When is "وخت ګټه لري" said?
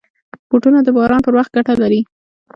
1.37-2.01